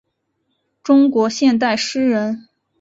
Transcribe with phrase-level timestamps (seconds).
[0.81, 2.47] 中国现代诗人。